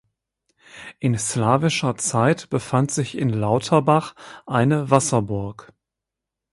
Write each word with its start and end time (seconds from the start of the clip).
In 0.97 1.15
slawischer 1.15 1.95
Zeit 1.95 2.49
befand 2.49 2.89
sich 2.89 3.15
in 3.15 3.29
Lauterbach 3.29 4.15
eine 4.47 4.89
Wasserburg. 4.89 5.71